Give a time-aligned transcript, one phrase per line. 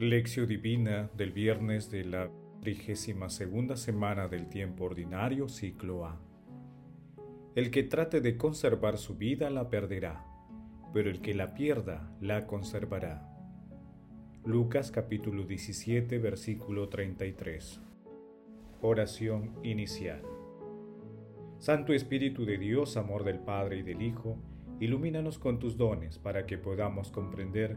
[0.00, 2.30] Lección Divina del viernes de la
[2.62, 6.18] trigésima segunda semana del tiempo ordinario, ciclo A.
[7.54, 10.24] El que trate de conservar su vida la perderá,
[10.94, 13.28] pero el que la pierda la conservará.
[14.42, 17.82] Lucas capítulo 17 versículo 33.
[18.80, 20.22] Oración inicial.
[21.58, 24.38] Santo Espíritu de Dios, amor del Padre y del Hijo,
[24.80, 27.76] ilumínanos con tus dones para que podamos comprender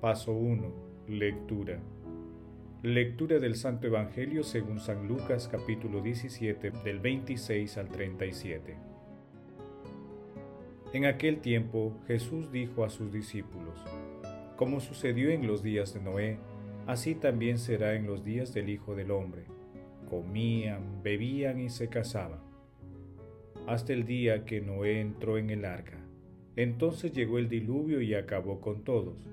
[0.00, 0.72] Paso 1.
[1.08, 1.80] Lectura.
[2.84, 8.76] Lectura del Santo Evangelio según San Lucas capítulo 17 del 26 al 37.
[10.92, 13.74] En aquel tiempo Jesús dijo a sus discípulos,
[14.54, 16.38] Como sucedió en los días de Noé,
[16.86, 19.46] así también será en los días del Hijo del Hombre.
[20.08, 22.38] Comían, bebían y se casaban.
[23.66, 25.98] Hasta el día que Noé entró en el arca.
[26.54, 29.26] Entonces llegó el diluvio y acabó con todos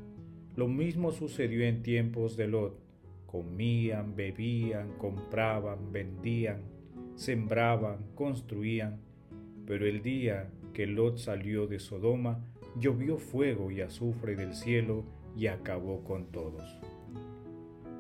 [0.56, 2.80] lo mismo sucedió en tiempos de Lot.
[3.26, 6.62] Comían, bebían, compraban, vendían,
[7.16, 9.02] sembraban, construían.
[9.66, 12.42] Pero el día que Lot salió de Sodoma,
[12.80, 15.04] llovió fuego y azufre del cielo
[15.36, 16.80] y acabó con todos.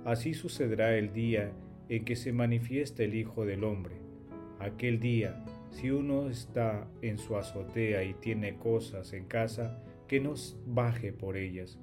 [0.05, 1.51] Así sucederá el día
[1.89, 3.95] en que se manifieste el Hijo del Hombre.
[4.59, 10.35] Aquel día, si uno está en su azotea y tiene cosas en casa, que no
[10.67, 11.79] baje por ellas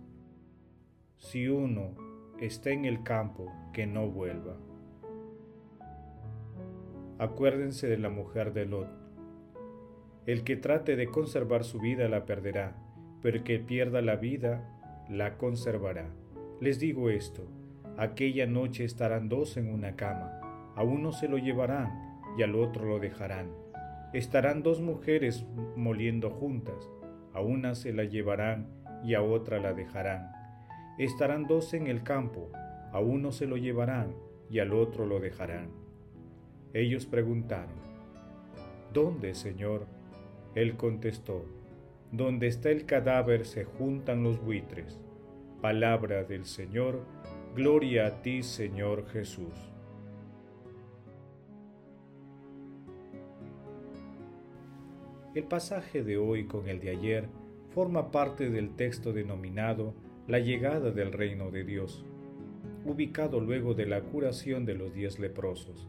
[1.23, 1.95] si uno
[2.41, 4.56] está en el campo, que no vuelva.
[7.19, 8.88] Acuérdense de la mujer de Lot.
[10.27, 12.77] El que trate de conservar su vida la perderá,
[13.22, 14.69] pero el que pierda la vida
[15.09, 16.10] la conservará.
[16.60, 17.47] Les digo esto,
[17.97, 20.41] aquella noche estarán dos en una cama,
[20.75, 23.53] a uno se lo llevarán y al otro lo dejarán.
[24.12, 25.47] Estarán dos mujeres
[25.77, 26.91] moliendo juntas,
[27.33, 28.66] a una se la llevarán
[29.04, 30.41] y a otra la dejarán.
[30.98, 32.50] Estarán dos en el campo,
[32.92, 34.14] a uno se lo llevarán
[34.50, 35.70] y al otro lo dejarán.
[36.75, 37.75] Ellos preguntaron,
[38.92, 39.86] ¿Dónde, Señor?
[40.54, 41.47] Él contestó,
[42.10, 45.00] Donde está el cadáver se juntan los buitres.
[45.62, 47.00] Palabra del Señor,
[47.56, 49.72] gloria a ti, Señor Jesús.
[55.34, 57.28] El pasaje de hoy con el de ayer
[57.70, 59.94] forma parte del texto denominado
[60.28, 62.05] la llegada del reino de Dios,
[62.84, 65.88] ubicado luego de la curación de los diez leprosos.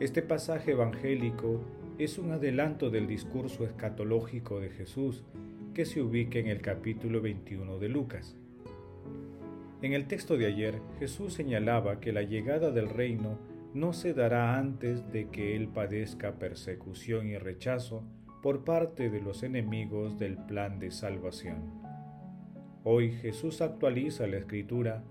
[0.00, 1.60] Este pasaje evangélico
[1.98, 5.22] es un adelanto del discurso escatológico de Jesús
[5.72, 8.36] que se ubica en el capítulo 21 de Lucas.
[9.82, 13.38] En el texto de ayer, Jesús señalaba que la llegada del reino
[13.72, 18.02] no se dará antes de que Él padezca persecución y rechazo
[18.42, 21.93] por parte de los enemigos del plan de salvación.
[22.86, 25.02] Hoy Jesús actualiza la escritura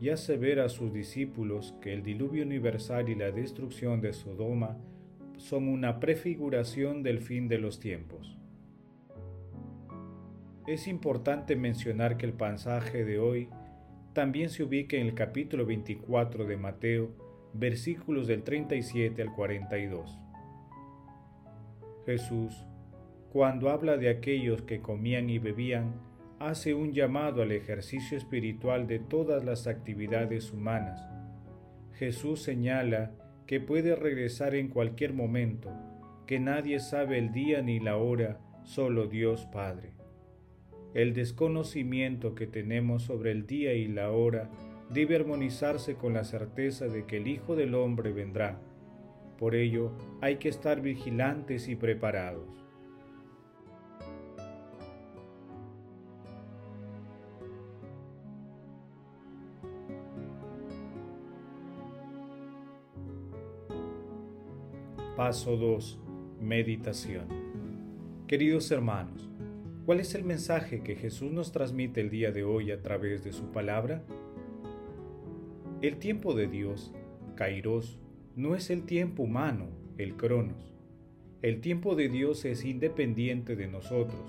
[0.00, 4.78] y hace ver a sus discípulos que el diluvio universal y la destrucción de Sodoma
[5.36, 8.38] son una prefiguración del fin de los tiempos.
[10.66, 13.50] Es importante mencionar que el pasaje de hoy
[14.14, 17.10] también se ubica en el capítulo 24 de Mateo,
[17.52, 20.18] versículos del 37 al 42.
[22.06, 22.64] Jesús,
[23.30, 26.11] cuando habla de aquellos que comían y bebían,
[26.48, 31.08] hace un llamado al ejercicio espiritual de todas las actividades humanas.
[31.94, 33.12] Jesús señala
[33.46, 35.70] que puede regresar en cualquier momento,
[36.26, 39.92] que nadie sabe el día ni la hora, solo Dios Padre.
[40.94, 44.50] El desconocimiento que tenemos sobre el día y la hora
[44.90, 48.58] debe armonizarse con la certeza de que el Hijo del Hombre vendrá.
[49.38, 52.61] Por ello hay que estar vigilantes y preparados.
[65.16, 65.98] Paso 2.
[66.40, 67.26] Meditación.
[68.26, 69.28] Queridos hermanos,
[69.84, 73.34] ¿cuál es el mensaje que Jesús nos transmite el día de hoy a través de
[73.34, 74.02] su palabra?
[75.82, 76.94] El tiempo de Dios,
[77.34, 77.98] Kairos,
[78.36, 79.66] no es el tiempo humano,
[79.98, 80.72] el Cronos.
[81.42, 84.22] El tiempo de Dios es independiente de nosotros.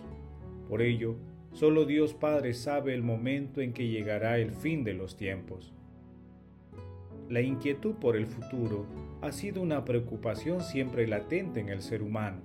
[0.67, 1.15] Por ello,
[1.53, 5.71] solo Dios Padre sabe el momento en que llegará el fin de los tiempos.
[7.29, 8.85] La inquietud por el futuro
[9.23, 12.41] ha sido una preocupación siempre latente en el ser humano.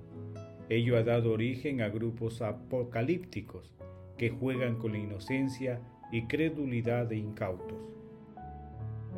[0.68, 3.74] Ello ha dado origen a grupos apocalípticos
[4.16, 5.80] que juegan con la inocencia
[6.12, 7.76] y credulidad de incautos.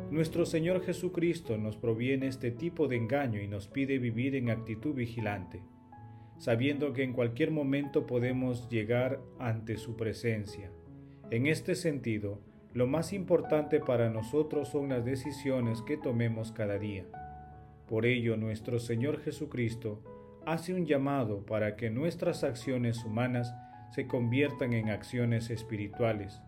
[0.09, 4.95] Nuestro Señor Jesucristo nos proviene este tipo de engaño y nos pide vivir en actitud
[4.95, 5.61] vigilante,
[6.39, 10.71] sabiendo que en cualquier momento podemos llegar ante su presencia.
[11.29, 12.41] En este sentido,
[12.73, 17.05] lo más importante para nosotros son las decisiones que tomemos cada día.
[17.91, 20.01] Por ello, nuestro Señor Jesucristo
[20.45, 23.53] hace un llamado para que nuestras acciones humanas
[23.93, 26.41] se conviertan en acciones espirituales.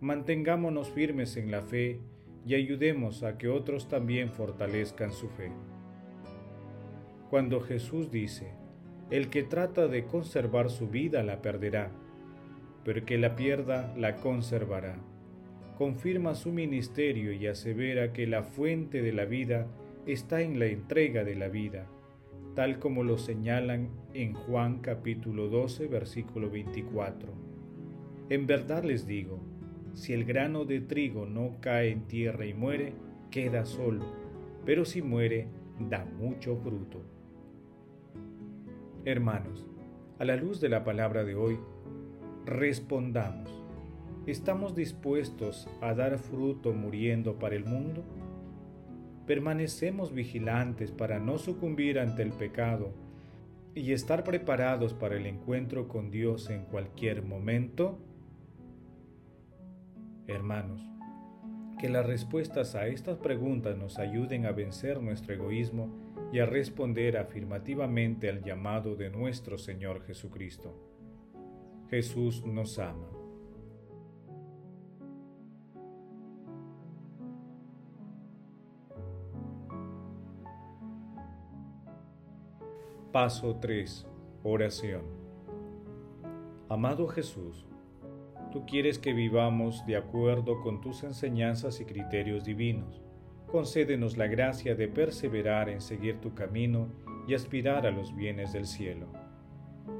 [0.00, 2.00] Mantengámonos firmes en la fe
[2.46, 5.52] y ayudemos a que otros también fortalezcan su fe.
[7.28, 8.54] Cuando Jesús dice,
[9.10, 11.90] el que trata de conservar su vida la perderá,
[12.86, 14.96] pero el que la pierda la conservará.
[15.76, 19.66] Confirma su ministerio y asevera que la fuente de la vida
[20.06, 21.86] está en la entrega de la vida,
[22.54, 27.32] tal como lo señalan en Juan capítulo 12 versículo 24.
[28.28, 29.40] En verdad les digo,
[29.94, 32.92] si el grano de trigo no cae en tierra y muere,
[33.30, 34.04] queda solo,
[34.64, 35.48] pero si muere,
[35.78, 37.02] da mucho fruto.
[39.04, 39.66] Hermanos,
[40.18, 41.58] a la luz de la palabra de hoy,
[42.44, 43.62] respondamos.
[44.26, 48.04] ¿Estamos dispuestos a dar fruto muriendo para el mundo?
[49.26, 52.92] ¿Permanecemos vigilantes para no sucumbir ante el pecado
[53.74, 57.98] y estar preparados para el encuentro con Dios en cualquier momento?
[60.26, 60.82] Hermanos,
[61.80, 65.88] que las respuestas a estas preguntas nos ayuden a vencer nuestro egoísmo
[66.32, 70.74] y a responder afirmativamente al llamado de nuestro Señor Jesucristo.
[71.88, 73.13] Jesús nos ama.
[83.14, 84.08] Paso 3.
[84.42, 85.02] Oración.
[86.68, 87.64] Amado Jesús,
[88.50, 93.04] Tú quieres que vivamos de acuerdo con tus enseñanzas y criterios divinos.
[93.46, 96.88] Concédenos la gracia de perseverar en seguir tu camino
[97.28, 99.06] y aspirar a los bienes del cielo.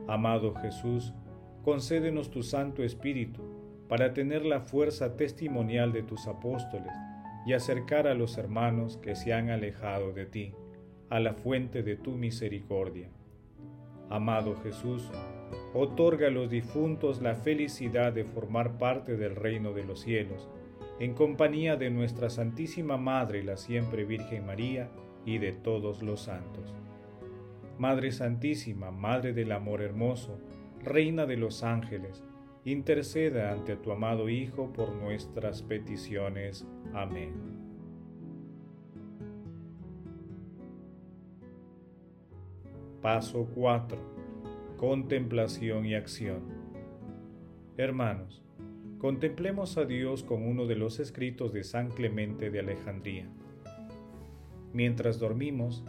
[0.08, 1.14] Amado Jesús,
[1.62, 3.42] concédenos tu Santo Espíritu
[3.88, 6.92] para tener la fuerza testimonial de tus apóstoles
[7.46, 10.52] y acercar a los hermanos que se han alejado de ti,
[11.10, 13.08] a la fuente de tu misericordia.
[14.10, 15.10] Amado Jesús,
[15.72, 20.48] otorga a los difuntos la felicidad de formar parte del reino de los cielos,
[21.00, 24.90] en compañía de nuestra Santísima Madre, la siempre Virgen María,
[25.26, 26.74] y de todos los santos.
[27.78, 30.38] Madre Santísima, Madre del Amor Hermoso,
[30.80, 32.22] Reina de los ángeles,
[32.64, 36.66] interceda ante tu amado Hijo por nuestras peticiones.
[36.92, 37.63] Amén.
[43.04, 43.98] Paso 4
[44.78, 46.40] contemplación y acción.
[47.76, 48.42] Hermanos,
[48.96, 53.28] contemplemos a Dios con uno de los escritos de San Clemente de Alejandría.
[54.72, 55.84] Mientras dormimos,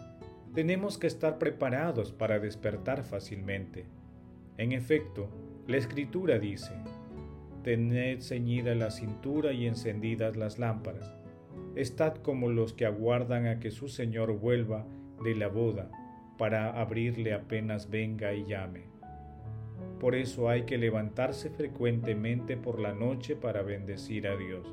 [0.53, 3.85] tenemos que estar preparados para despertar fácilmente.
[4.57, 5.29] En efecto,
[5.67, 6.73] la escritura dice,
[7.63, 11.15] Tened ceñida la cintura y encendidas las lámparas.
[11.77, 14.85] Estad como los que aguardan a que su Señor vuelva
[15.23, 15.89] de la boda
[16.37, 18.83] para abrirle apenas venga y llame.
[19.99, 24.67] Por eso hay que levantarse frecuentemente por la noche para bendecir a Dios.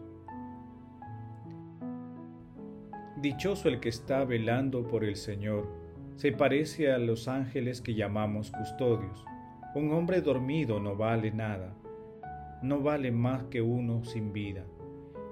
[3.21, 5.69] Dichoso el que está velando por el Señor,
[6.17, 9.25] se parece a los ángeles que llamamos custodios.
[9.75, 11.75] Un hombre dormido no vale nada,
[12.63, 14.65] no vale más que uno sin vida,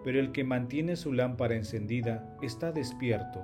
[0.04, 3.40] pero el que mantiene su lámpara encendida está despierto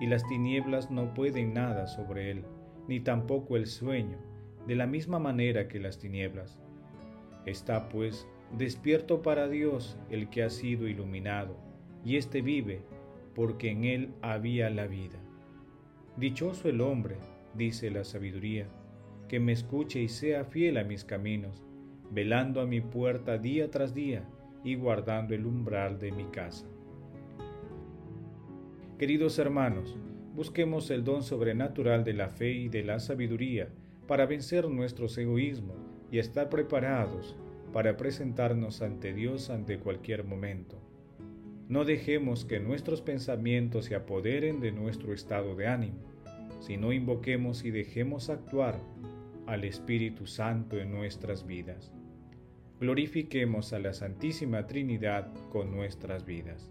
[0.00, 2.44] y las tinieblas no pueden nada sobre él,
[2.88, 4.18] ni tampoco el sueño,
[4.66, 6.58] de la misma manera que las tinieblas.
[7.46, 8.26] Está pues
[8.56, 11.56] despierto para Dios el que ha sido iluminado,
[12.04, 12.82] y éste vive,
[13.34, 15.18] porque en él había la vida.
[16.16, 17.16] Dichoso el hombre,
[17.54, 18.66] dice la sabiduría,
[19.28, 21.62] que me escuche y sea fiel a mis caminos,
[22.10, 24.28] velando a mi puerta día tras día
[24.64, 26.66] y guardando el umbral de mi casa.
[29.00, 29.96] Queridos hermanos,
[30.34, 33.70] busquemos el don sobrenatural de la fe y de la sabiduría
[34.06, 35.78] para vencer nuestros egoísmos
[36.12, 37.34] y estar preparados
[37.72, 40.78] para presentarnos ante Dios ante cualquier momento.
[41.66, 46.02] No dejemos que nuestros pensamientos se apoderen de nuestro estado de ánimo,
[46.60, 48.82] sino invoquemos y dejemos actuar
[49.46, 51.90] al Espíritu Santo en nuestras vidas.
[52.78, 56.70] Glorifiquemos a la Santísima Trinidad con nuestras vidas.